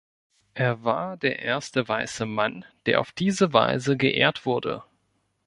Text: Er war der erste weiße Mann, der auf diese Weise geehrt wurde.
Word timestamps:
Er 0.55 0.83
war 0.83 1.15
der 1.15 1.37
erste 1.43 1.87
weiße 1.87 2.25
Mann, 2.25 2.65
der 2.87 3.01
auf 3.01 3.11
diese 3.11 3.53
Weise 3.53 3.97
geehrt 3.97 4.47
wurde. 4.47 4.83